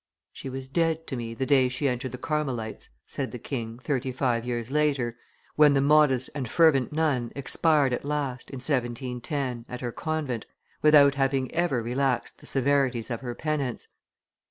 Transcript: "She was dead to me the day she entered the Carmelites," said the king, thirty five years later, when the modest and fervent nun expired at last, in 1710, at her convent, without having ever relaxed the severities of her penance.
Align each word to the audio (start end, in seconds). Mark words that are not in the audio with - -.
"She 0.33 0.49
was 0.49 0.67
dead 0.67 1.05
to 1.05 1.15
me 1.15 1.35
the 1.35 1.45
day 1.45 1.69
she 1.69 1.87
entered 1.87 2.11
the 2.11 2.17
Carmelites," 2.17 2.89
said 3.05 3.29
the 3.31 3.37
king, 3.37 3.77
thirty 3.77 4.11
five 4.11 4.43
years 4.45 4.71
later, 4.71 5.15
when 5.55 5.75
the 5.75 5.79
modest 5.79 6.31
and 6.33 6.49
fervent 6.49 6.91
nun 6.91 7.31
expired 7.35 7.93
at 7.93 8.03
last, 8.03 8.49
in 8.49 8.55
1710, 8.55 9.65
at 9.69 9.81
her 9.81 9.91
convent, 9.91 10.47
without 10.81 11.13
having 11.13 11.53
ever 11.53 11.83
relaxed 11.83 12.39
the 12.39 12.47
severities 12.47 13.11
of 13.11 13.21
her 13.21 13.35
penance. 13.35 13.87